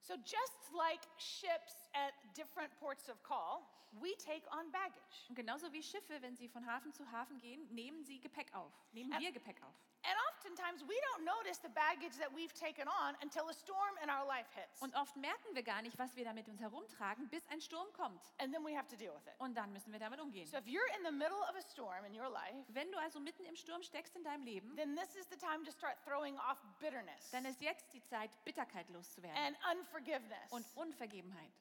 [0.02, 3.62] So just like ships at different ports of call,
[4.00, 5.26] we take on baggage.
[5.28, 8.72] Und genauso wie Schiffe, wenn sie von Hafen zu Hafen gehen, nehmen sie Gepäck auf,
[8.92, 9.74] nehmen Ä- wir Gepäck auf.
[10.04, 14.10] And oftentimes we don't notice the baggage that we've taken on until a storm in
[14.10, 14.82] our life hits.
[14.82, 17.86] Und oft merken wir gar nicht, was wir da mit uns herumtragen, bis ein Sturm
[17.92, 18.20] kommt.
[18.38, 19.38] And then we have to deal with it.
[19.38, 20.46] Und dann müssen wir damit umgehen.
[20.46, 23.20] So if you're in the middle of a storm in your life, Wenn du also
[23.20, 26.36] mitten im Sturm steckst in deinem Leben, then this is the time to start throwing
[26.38, 30.50] off bitterness dann ist jetzt die Zeit, Bitterkeit loszuwerden and unforgiveness.
[30.50, 31.52] und Unvergebenheit.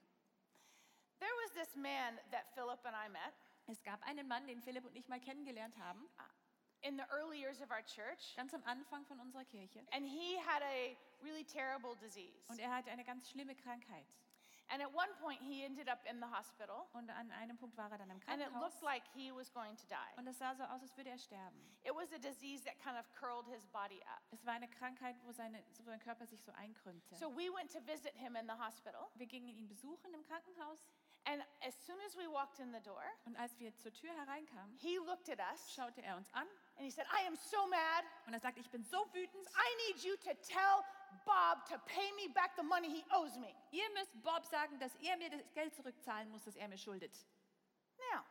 [1.20, 3.34] There was this man that Philip and I met
[3.68, 6.10] Es gab einen Mann, den Philipp und ich mal kennengelernt haben,
[6.84, 9.82] in the early years of our church, ganz am Anfang von unserer Kirche.
[9.92, 12.46] and he had a really terrible disease.
[12.50, 14.06] Und er hatte eine ganz schlimme Krankheit.
[14.74, 17.92] And at one point, he ended up in the hospital, Und an einem Punkt war
[17.92, 18.62] er dann im and it Krankenhaus.
[18.64, 20.18] looked like he was going to die.
[20.18, 21.60] Und es sah so aus, als würde er sterben.
[21.84, 24.22] It was a disease that kind of curled his body up.
[24.32, 27.16] Es war eine Krankheit, wo, seine, wo sein Körper sich so einkrümmte.
[27.18, 30.80] So we went to visit him in the hospital, Wir gingen ihn besuchen im Krankenhaus.
[31.26, 34.76] And as soon as we walked in the door, Und als wir zur Tür hereinkamen,
[34.80, 38.04] he looked at us schaute er uns an and he said, I am so mad.
[38.26, 39.48] und er sagte, ich bin so wütend.
[39.56, 40.84] I need you to tell
[41.26, 43.54] Bob to pay me back the money he owes me.
[43.72, 47.14] Ihr müsst Bob sagen, dass er mir das Geld zurückzahlen muss, das er mir schuldet.
[48.14, 48.24] Now,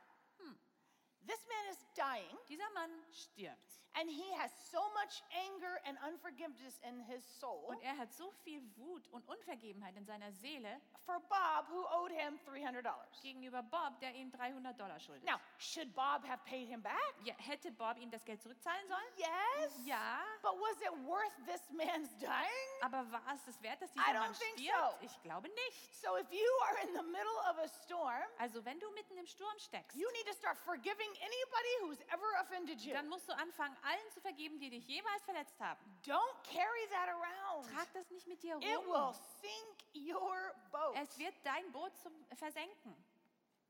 [1.31, 3.79] this man is dying, Dieser Mann stirbt.
[3.95, 8.31] and he has so much anger and unforgiveness in his soul Und er hat so
[8.45, 12.85] viel Wut und Unvergebenheit in seiner Seele for Bob, who owed him $300.
[13.21, 15.25] gegenüber Bob, der ihm 300 Dollar schuldet.
[15.25, 16.95] Now, should Bob have paid him back?
[17.25, 19.03] Ja, hätte Bob ihm das Geld zurückzahlen sollen?
[19.17, 19.73] Yes.
[19.85, 20.21] Ja.
[20.43, 22.71] But was it worth this man's dying?
[22.83, 25.01] Aber war es das wert, dass I dieser don't Mann think stirbt?
[25.01, 25.07] so.
[25.07, 26.01] Ich glaube nicht.
[26.01, 29.27] So if you are in the middle of a storm, Also wenn du mitten im
[29.27, 32.93] Sturm steckst, you need to start forgiving anybody who's ever offended you.
[32.93, 35.81] dann musst du anfangen, allen zu vergeben, die dich jemals verletzt haben.
[36.05, 37.69] Don't carry that around.
[37.73, 40.97] Trag das nicht mit dir It will sink your boat.
[40.97, 42.95] Es wird dein Boot zum Versenken.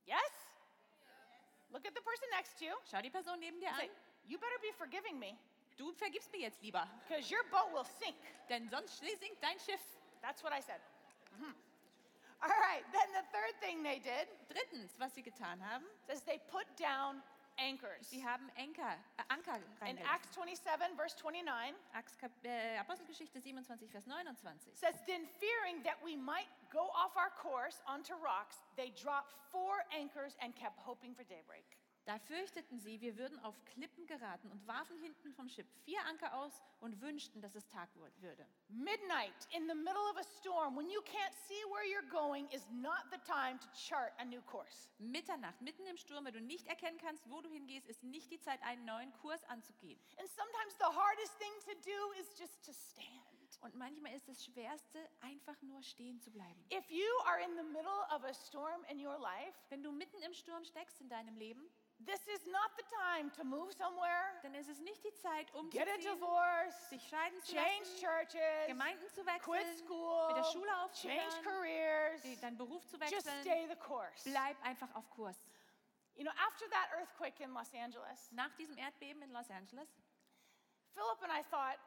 [0.06, 0.18] Yes?
[1.70, 2.74] Look at the person next to you.
[2.90, 3.90] Schau die Person neben dir Say,
[4.26, 5.36] you better be forgiving me
[5.76, 8.16] Du vergibst mir jetzt lieber, because your boat will sink.
[8.48, 9.80] denn sonst sinkt dein Schiff.
[10.20, 10.80] That's what I said.
[11.38, 11.54] Mhm.
[12.42, 16.38] All right, then the third thing they did Drittens, was sie getan haben, is they
[16.50, 17.22] put down
[17.61, 18.09] anchors.
[18.11, 19.99] sie haben Anker, äh, Anker In.
[19.99, 24.73] Acts 27, verse 29, Acts, Kap- äh, Apostelgeschichte 27, Vers 29.
[24.75, 29.85] says, Then fearing that we might go off our course onto rocks, they dropped four
[29.92, 31.64] anchors and kept hoping for daybreak.
[32.11, 36.35] Da fürchteten sie, wir würden auf Klippen geraten und warfen hinten vom Schiff vier Anker
[36.35, 38.44] aus und wünschten, dass es Tag würde.
[38.68, 42.66] Midnight in the middle of a storm, when you can't see where you're going, is
[42.73, 44.88] not the time to chart a new course.
[44.99, 48.40] Mitternacht, mitten im Sturm, wenn du nicht erkennen kannst, wo du hingehst, ist nicht die
[48.40, 50.01] Zeit, einen neuen Kurs anzugehen.
[50.18, 53.40] And sometimes the hardest thing to do is just to stand.
[53.61, 56.64] Und manchmal ist das Schwerste, einfach nur stehen zu bleiben.
[56.73, 60.20] If you are in the middle of a storm in your life, Wenn du mitten
[60.23, 61.70] im Sturm steckst in deinem Leben,
[62.06, 65.86] This is not the time to move somewhere, Denn es ist nicht die Zeit, get
[65.86, 70.44] a divorce, sich scheiden zu change lassen, churches, Gemeinden zu wechseln, quit school, mit der
[70.44, 72.40] Schule change careers.
[72.40, 73.20] deinen Beruf zu wechseln.
[73.22, 74.24] Just stay the course.
[74.24, 75.36] Bleib einfach auf Kurs.
[76.16, 79.88] You know, after that earthquake in Los Angeles, Nach diesem Erdbeben in Los Angeles
[80.94, 81.78] Philip and I thought,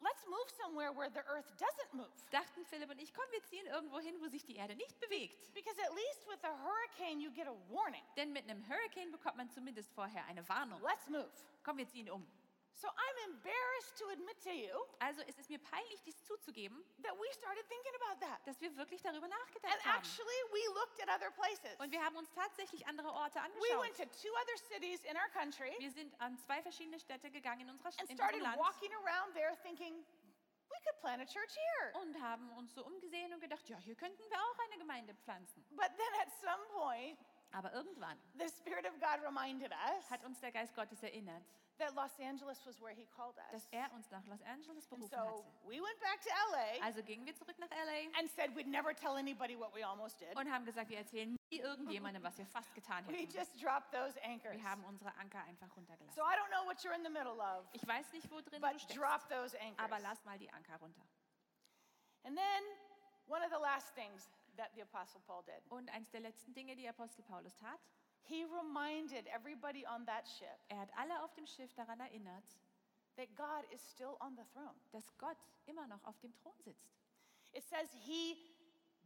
[0.00, 2.10] let's move somewhere where the earth doesn't move.
[2.30, 5.52] dachten Philipp und ich, komm, wir ziehen irgendwo hin, wo sich die Erde nicht bewegt.
[5.54, 8.02] Because at least with a hurricane, you get a warning.
[8.16, 10.80] Denn mit einem Hurricane bekommt man zumindest vorher eine Warnung.
[10.82, 11.30] Let's move.
[11.62, 12.26] Komm, wir ziehen um.
[12.74, 17.12] So I'm embarrassed to admit to you Also es ist mir peinlich, dies zuzugeben, that
[17.18, 18.40] we started thinking about that.
[18.46, 19.98] dass wir wirklich darüber And nachgedacht haben.
[19.98, 21.78] actually, we looked at other places.
[21.78, 24.12] Und wir haben uns tatsächlich andere Orte We went angeschaut.
[24.12, 27.70] to two other cities in our country Wir sind an zwei verschiedene Städte gegangen in,
[27.70, 29.94] unserer, and in started unserem Land walking around there thinking,
[30.70, 31.92] we could plant a church here.
[32.02, 35.62] und haben uns so umgesehen und gedacht, ja, hier könnten wir auch eine Gemeinde pflanzen.
[35.70, 37.18] But then at some point,
[37.52, 41.42] Aber irgendwann the Spirit of God reminded us hat uns der Geist Gottes erinnert,
[41.80, 43.50] that Los Angeles was where He called us.
[43.52, 45.44] dass er uns nach Los Angeles And berufen so hatte.
[45.66, 48.94] we went back to LA Also gingen wir zurück nach LA and said we'd never
[48.94, 50.36] tell anybody what we almost did.
[50.36, 53.32] und haben gesagt, wir erzählen nie irgendjemandem, was wir fast getan We hätten.
[53.36, 54.52] just dropped those anchors.
[54.54, 56.14] Wir haben unsere Anker einfach runtergelassen.
[56.14, 58.60] So I don't know what you're in the middle of, Ich weiß nicht, wo drin
[58.60, 60.02] but du steckst, drop those aber anchors.
[60.02, 61.02] lass mal die Anker runter.
[62.24, 62.62] And then
[63.26, 66.76] one of the last things that the Apostle Paul did, Und eins der letzten Dinge,
[66.76, 67.80] die Apostel Paulus tat,
[68.22, 72.44] he reminded everybody on that ship er hat alle auf dem Schiff daran erinnert,
[73.16, 74.74] that God is still on the throne.
[74.92, 76.90] dass Gott immer noch auf dem Thron sitzt.
[77.52, 78.36] It says he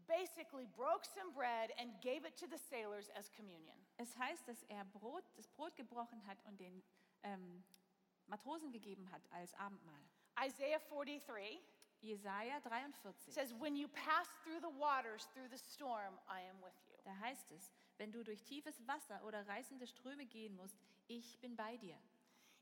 [0.07, 3.77] basically broke some bread and gave it to the sailors as communion.
[3.96, 6.83] Es heißt, dass er Brot, das Brot gebrochen hat und den
[7.22, 7.64] ähm,
[8.27, 10.00] Matrosen gegeben hat als Abendmahl.
[10.44, 11.61] Isaiah 43
[12.03, 13.33] Jesaja 43.
[13.33, 16.96] says, When you pass through the waters, through the storm, I am with you.
[17.05, 20.77] Da heißt es, wenn du durch tiefes Wasser oder reißende Ströme gehen musst,
[21.07, 21.97] ich bin bei dir.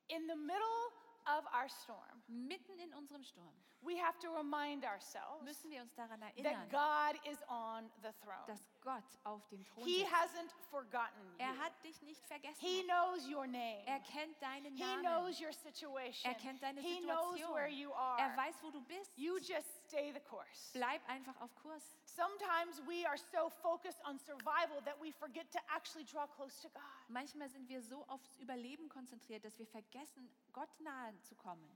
[0.08, 0.92] In the middle
[1.26, 5.94] of our storm, Mitten in unserem Sturm we have to remind ourselves müssen wir uns
[5.94, 8.46] daran that erinnern, God is on the throne.
[8.46, 10.12] dass Gott auf dem Thron He sitzt.
[10.12, 11.58] hasn't forgotten Er you.
[11.60, 12.60] hat dich nicht vergessen.
[12.60, 13.82] He knows your name.
[13.86, 15.02] Er kennt deinen He Namen.
[15.02, 16.30] knows your situation.
[16.30, 17.54] Er kennt deine He knows Situation.
[17.54, 18.36] where you Er are.
[18.36, 19.16] weiß, wo du bist.
[19.16, 20.70] You just stay the course.
[20.72, 21.82] Bleib einfach auf Kurs.
[22.04, 26.68] Sometimes we are so focused on survival that we forget to actually draw close to
[26.70, 26.82] God.
[27.08, 31.66] Manchmal sind wir so aufs Überleben konzentriert, dass wir vergessen, Gott nahe zu kommen.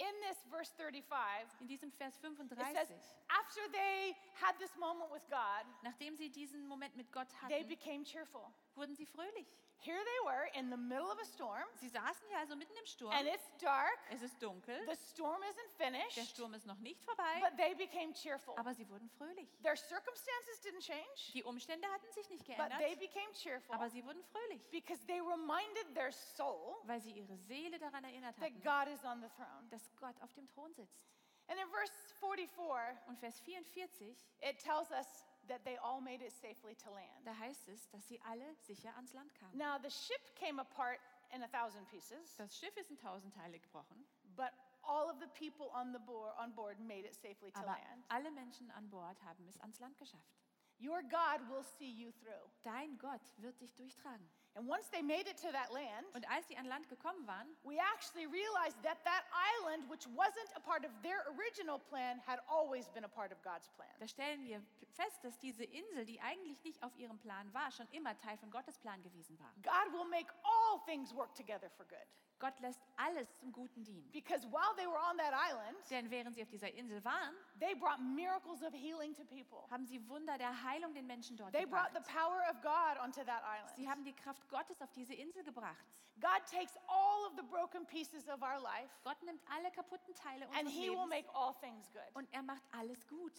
[0.00, 1.04] In this verse 35,
[1.60, 2.88] In diesem Vers it says,
[3.28, 8.02] after they had this moment with God, nachdem sie diesen Moment mit Gott they became
[8.02, 8.50] cheerful.
[8.76, 9.46] Wurden sie fröhlich.
[9.82, 12.84] Here they were in the middle of a storm, Sie saßen hier also mitten im
[12.84, 13.12] Sturm.
[13.12, 13.98] and it's dark.
[14.10, 14.76] Es ist dunkel.
[14.86, 18.54] The storm isn't Der finished, Sturm ist noch nicht vorbei, but they became cheerful.
[18.58, 19.48] aber sie wurden fröhlich.
[19.62, 23.88] Their circumstances didn't change, Die Umstände hatten sich nicht but geändert, they became cheerful aber
[23.88, 28.50] sie wurden fröhlich, because they reminded their soul weil sie ihre Seele daran erinnert that
[28.52, 29.66] hatten, God is on the throne.
[29.70, 31.00] dass Gott auf dem Thron sitzt.
[31.48, 36.32] And in verse 44, Und Vers 44, it tells us that they all made it
[36.32, 37.24] safely to land.
[37.26, 39.56] da heißt es, dass sie alle sicher ans Land kamen.
[39.58, 40.98] Now, the ship came apart
[41.34, 45.28] in a thousand pieces, Das Schiff ist in tausend Teile gebrochen, but all of the
[45.38, 48.04] people on, the board, on board made it safely to aber land.
[48.08, 50.36] alle Menschen an Bord haben es ans Land geschafft.
[50.80, 52.50] Your God will see you through.
[52.64, 54.26] Dein Gott wird dich durchtragen.
[54.56, 57.46] And once they made it to that land, Und als sie an Land gekommen waren,
[57.62, 59.24] we actually realized that that
[59.62, 63.40] island, which wasn't a part of their original plan, had always been a part of
[63.42, 63.94] God's plan.
[64.00, 64.60] da stellen wir
[64.92, 68.50] fest, dass diese Insel, die eigentlich nicht auf ihrem Plan war, schon immer Teil von
[68.50, 69.52] Gottes Plan gewesen war.
[69.62, 72.06] God will make all things work together for good.
[72.40, 74.10] Gott lässt alles zum Guten dienen.
[74.10, 77.74] Because while they were on that island, Denn während sie auf dieser Insel waren, they
[77.74, 79.58] brought miracles of healing to people.
[79.70, 82.06] haben sie Wunder der Heilung den Menschen dort They brought gebracht.
[82.06, 83.42] the power of God onto that
[83.76, 83.90] Sie island.
[83.90, 85.84] haben die Kraft Gottes auf diese Insel gebracht.
[86.20, 90.44] God takes all of the broken pieces of our life Gott nimmt alle kaputten Teile
[90.48, 92.02] and unseres He will Lebens make all things good.
[92.14, 93.32] und er macht alles gut.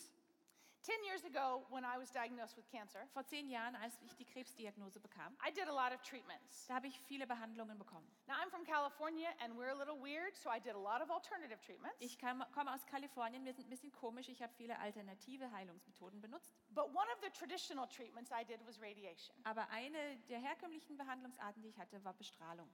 [0.83, 4.25] Ten years ago, when I was diagnosed with cancer, Vor zehn Jahren, als ich die
[4.25, 6.65] Krebsdiagnose bekam, I did a lot of treatments.
[6.67, 8.07] da habe ich viele Behandlungen bekommen.
[8.25, 11.11] Now, I'm from California and we're a little weird, so I did a lot of
[11.11, 11.95] alternative treatments.
[11.99, 16.19] Ich kam, komme aus Kalifornien, wir sind ein bisschen komisch, ich habe viele alternative Heilungsmethoden
[16.19, 16.51] benutzt.
[16.69, 19.35] But one of the traditional treatments I did was radiation.
[19.43, 22.67] Aber eine der herkömmlichen Behandlungsarten, die ich hatte, war Bestrahlung.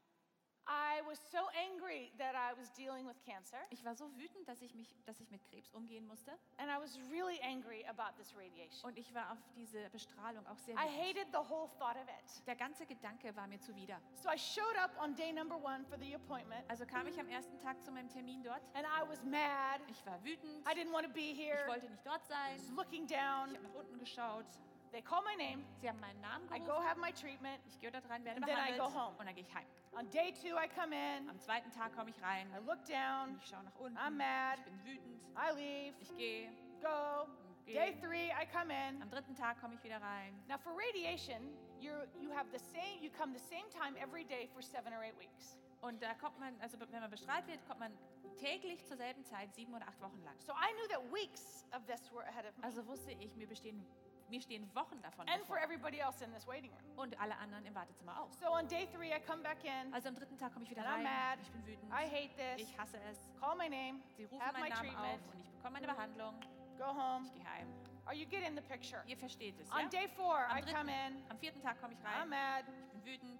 [3.70, 6.32] Ich war so wütend, dass ich, mich, dass ich mit Krebs umgehen musste.
[6.58, 8.84] and I was really angry about this radiation.
[8.90, 10.98] Und ich war auf diese Bestrahlung auch sehr I wütend.
[11.00, 12.46] hated the whole thought of it.
[12.48, 14.00] Der ganze Gedanke war mir zuwider.
[14.16, 17.28] So I showed up on day number one for the appointment, Also kam ich am
[17.28, 18.62] ersten Tag zu meinem Termin dort.
[18.74, 19.82] and I was mad.
[19.88, 20.66] Ich war wütend.
[20.68, 21.68] I didn't want to be Ich here.
[21.68, 22.56] wollte nicht dort sein.
[22.56, 24.46] I was looking Ich down, habe nach unten geschaut.
[24.92, 25.64] They call my name.
[25.82, 27.60] Sie haben meinen Namen I go have my treatment.
[27.68, 29.16] Ich gehe da dran, werde And then I behandelt go home.
[29.20, 29.66] und dann gehe ich heim.
[29.98, 31.30] On day two, I come in.
[31.30, 32.48] Am zweiten Tag komme ich rein.
[32.52, 33.38] I look down.
[33.42, 33.98] Ich schaue nach unten.
[33.98, 34.60] I'm mad.
[34.60, 35.22] Ich bin wütend.
[35.36, 35.96] I leave.
[36.00, 36.50] Ich gehe.
[36.82, 37.28] Go.
[37.66, 39.02] Day three, I come in.
[39.02, 40.34] Am dritten Tag komme ich wieder rein.
[40.48, 43.02] Now for radiation, you're, you have the same.
[43.02, 45.58] You come the same time every day for seven or eight weeks.
[45.82, 47.92] Und da kommt man, also wenn man bestrahlt wird, kommt man
[48.38, 50.36] täglich zur selben Zeit, sieben oder acht Wochen lang.
[50.40, 53.48] So I knew that weeks of this were ahead of me, Also wusste ich, mir,
[53.48, 53.86] bestehen,
[54.30, 55.60] mir stehen Wochen davon and for bevor.
[55.64, 56.98] everybody else in this waiting room.
[57.00, 58.32] Und alle anderen im Wartezimmer auch.
[58.34, 59.94] So on day three, I come back in.
[59.94, 61.04] Also am dritten Tag komme ich wieder And I'm rein.
[61.04, 61.40] mad.
[61.42, 61.92] Ich bin wütend.
[61.92, 62.68] I hate this.
[62.70, 63.18] Ich hasse es.
[63.40, 64.02] Call my name.
[64.16, 65.22] Sie rufen Have my meinen Namen treatment.
[65.28, 66.34] auf und ich bekomme meine Behandlung.
[66.78, 67.26] Go home.
[67.26, 67.68] Ich gehe heim.
[68.06, 69.04] Are you getting the picture?
[69.08, 69.88] Ihr versteht es, On ja?
[69.90, 71.24] day four, Am, I come in.
[71.30, 72.30] am vierten Tag komme ich I'm rein.
[72.30, 72.64] mad.
[72.68, 73.40] Ich bin wütend.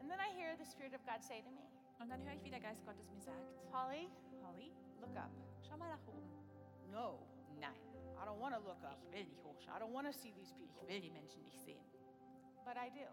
[0.00, 1.60] And then I hear the Spirit of God say to me,
[2.00, 3.36] Und dann höre ich, wie der Geist Gottes mir sagt,
[3.72, 4.08] Holly,
[4.44, 5.30] Holly, look up.
[5.66, 6.28] schau mal nach oben.
[6.90, 7.18] No,
[7.60, 7.72] Nein,
[8.20, 8.98] I don't want to look up.
[9.12, 10.88] ich will nicht I don't want to see these Ich people.
[10.88, 11.84] will die Menschen nicht sehen.
[12.64, 13.06] But I do.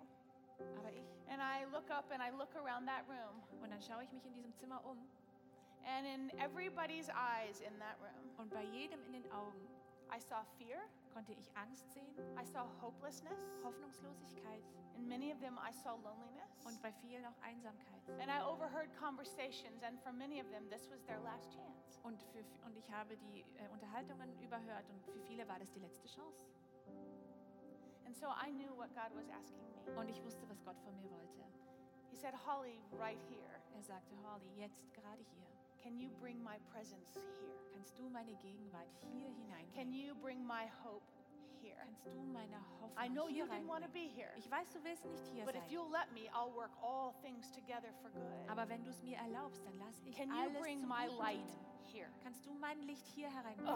[0.78, 1.04] Aber ich.
[1.30, 3.42] And I look up and I look around that room.
[3.62, 4.98] Und dann schaue ich mich in diesem Zimmer um.
[5.86, 9.68] And in everybody's eyes in that room, Und bei jedem in den Augen
[10.12, 10.82] I saw fear.
[11.14, 12.10] konnte ich Angst sehen,
[12.42, 13.40] I saw hopelessness.
[13.64, 14.64] Hoffnungslosigkeit
[14.96, 16.66] In many of them, I saw loneliness.
[16.66, 18.02] und bei vielen auch Einsamkeit.
[18.20, 22.00] And I overheard conversations, and for many of them, this was their last chance.
[22.04, 25.80] Und, für, und ich habe die äh, Unterhaltungen überhört und für viele war das die
[25.80, 26.42] letzte Chance.
[28.06, 30.00] And so I knew what God was asking me.
[30.00, 31.44] Und ich wusste, was Gott von mir wollte.
[32.10, 35.48] He said, Holly, right here, Er sagte, Holly, jetzt gerade hier,
[35.84, 37.54] can you bring my presence here?
[37.74, 39.28] kannst du meine Gegenwart hier
[39.76, 39.94] Can hineinbringen.
[39.94, 41.04] you bring my hope
[41.62, 41.76] here?
[41.78, 44.84] Kannst du meine Hoffnung I know you didn't want to be here, Ich weiß, du
[44.84, 45.72] willst nicht hier but if sein.
[45.72, 48.50] you'll let me, I'll work all things together for good.
[48.50, 51.06] Aber wenn du es mir erlaubst, dann lass ich Can you alles bring zum my
[51.08, 51.52] Guten light
[51.92, 52.08] here?
[52.24, 53.74] Kannst du mein Licht hier hereinbringen?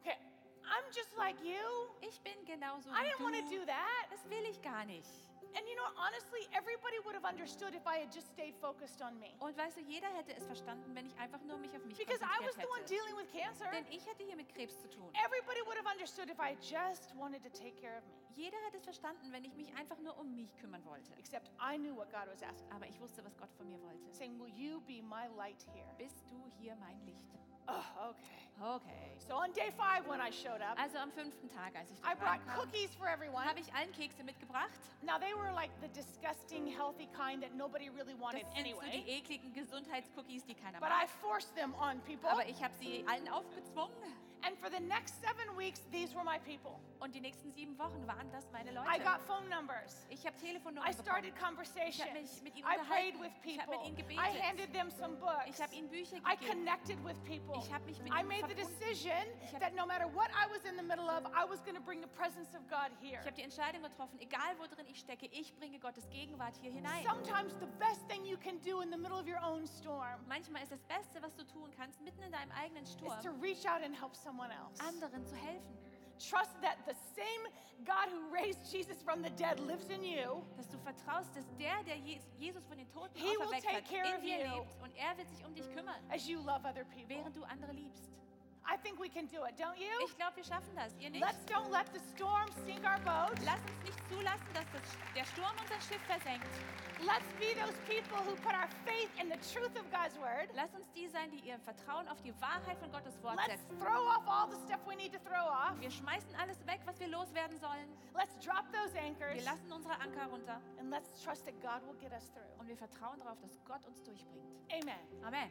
[0.00, 0.16] Okay,
[0.64, 1.60] I'm just like you.
[2.00, 3.60] Ich bin genauso I wie didn't want to du.
[3.60, 4.10] do that.
[4.10, 5.08] Das will ich gar nicht.
[5.56, 9.18] And you know, honestly, everybody would have understood if I had just stayed focused on
[9.18, 9.34] me.
[9.40, 12.22] Und weißt du, jeder hätte es verstanden, wenn ich einfach nur mich auf mich Because
[12.22, 12.94] I was konzentriert the one hätte.
[12.94, 13.66] dealing with cancer.
[13.72, 15.10] Denn ich hätte hier mit Krebs zu tun.
[15.26, 18.14] Everybody would have understood if I just wanted to take care of me.
[18.36, 21.12] Jeder hätte es verstanden, wenn ich mich einfach nur um mich kümmern wollte.
[21.18, 22.70] Except I knew what God was asking.
[22.72, 24.06] Aber ich wusste, was Gott von mir wollte.
[24.12, 25.92] Saying, Will you be my light here?
[25.98, 27.26] Bist du hier mein Licht?
[27.66, 28.49] Oh, okay.
[28.60, 29.16] Okay.
[29.26, 32.14] So on day five, when I showed up, Also am fünften Tag, als ich I
[32.14, 33.44] brought cookies for everyone.
[33.46, 34.70] habe ich allen Kekse mitgebracht.
[35.02, 38.80] Now, they were like the disgusting, healthy kind that nobody really Das wanted sind so
[38.80, 39.04] die anyway.
[39.18, 41.08] ekligen Gesundheitscookies, die keiner But I mag.
[41.20, 42.28] forced them on people.
[42.28, 43.94] Aber ich habe sie allen aufgezwungen.
[44.42, 46.80] And for the next seven weeks, these were my people.
[47.00, 49.04] Und die nächsten sieben Wochen waren das meine I Leute.
[49.04, 50.06] got phone numbers.
[50.08, 51.56] Ich habe Telefonnummern I started bekommen.
[51.58, 52.10] conversations.
[52.14, 53.90] mich mit ihnen I prayed with Ich habe people.
[53.90, 54.42] mit ihnen I gebetet.
[54.42, 55.44] handed them some books.
[55.46, 56.46] Ich habe ihnen Bücher I gegeben.
[56.64, 57.54] connected with people.
[57.62, 60.64] Ich habe mich mit I ihnen made the decision that no matter what I was
[60.66, 63.20] in the middle of, I was going to bring the presence of God here.
[63.22, 66.72] Ich habe die Entscheidung getroffen, egal wo drin ich stecke, ich bringe Gottes Gegenwart hier
[66.72, 67.04] hinein.
[67.06, 70.62] Sometimes the best thing you can do in the middle of your own storm Manchmal
[70.62, 73.64] ist das Beste, was du tun kannst, mitten in deinem eigenen is Sturm, to reach
[73.66, 74.80] out and help someone else.
[74.80, 75.76] anderen zu helfen.
[76.18, 77.48] Trust that the same
[77.86, 80.42] God who raised Jesus from the dead lives in you.
[80.56, 84.38] Dass du vertraust, dass der, der Je- Jesus von den Toten auferweckt hat, in dir
[84.38, 87.08] lebt und er wird sich um dich kümmern, as you love other people.
[87.08, 88.10] während du andere liebst.
[88.66, 89.90] I think we can do it, don't you?
[90.06, 90.94] Ich glaube, wir schaffen das.
[91.00, 91.20] Ihr nicht?
[91.24, 93.34] Let's don't let the storm sink our boat.
[93.44, 94.82] Lass uns nicht zulassen, dass das,
[95.16, 96.46] der Sturm unser Schiff versenkt.
[97.00, 100.52] Let's be those people who put our faith in the truth of God's word.
[100.54, 103.80] Lass uns die sein, die ihr Vertrauen auf die Wahrheit von Gottes Wort Let's setzen.
[103.80, 105.74] throw off all the stuff we need to throw off.
[105.80, 107.88] Wir schmeißen alles weg, was wir loswerden sollen.
[108.14, 109.34] Let's drop those anchors.
[109.34, 112.44] Wir lassen unsere Anker runter And let's trust that God will get us through.
[112.60, 114.46] und wir vertrauen darauf, dass Gott uns durchbringt.
[114.70, 115.00] Amen.
[115.24, 115.50] Amen.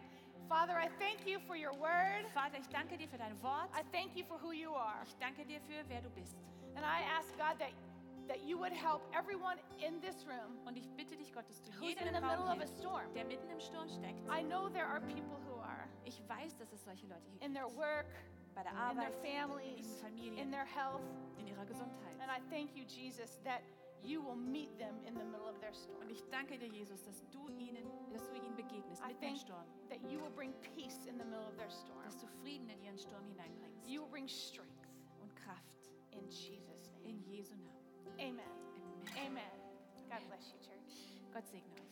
[0.50, 2.26] Father, I thank you for your word.
[2.34, 3.70] Vater, ich danke dir für dein Wort.
[3.78, 5.04] I thank you for who you are.
[5.06, 6.36] Ich danke dir für, wer du bist.
[6.76, 7.70] And I ask God that,
[8.28, 11.72] that you would help everyone in this room Und ich bitte dich, Gott, dass du
[11.86, 13.14] jedem in the middle of a storm.
[13.14, 14.20] der mitten im Sturm steckt.
[14.28, 17.54] I know there are people who are Ich weiß, dass es solche Leute hier in
[17.54, 18.08] their work,
[18.56, 21.06] Bei der Arbeit, in their families, in Familien, in their health.
[21.38, 22.18] in ihrer Gesundheit.
[22.20, 23.62] And I thank you, Jesus, that
[24.04, 26.02] you will meet them in the middle of their storm.
[26.02, 29.38] Und ich danke dir, Jesus, dass du ihnen, dass du ihnen begegnest I im thank
[29.38, 29.66] Sturm.
[29.90, 32.04] that you will bring peace in the middle of their storm.
[32.04, 33.88] Dass du Frieden in ihren Sturm hineinbringst.
[33.88, 34.88] You will bring strength
[35.22, 35.90] Und Kraft.
[36.12, 37.10] in Jesus' name.
[37.10, 37.70] In Jesu Namen.
[38.20, 38.46] Amen.
[39.16, 39.26] Amen.
[39.28, 39.52] Amen.
[40.10, 41.22] God bless you, church.
[41.34, 41.89] Gott segne euch.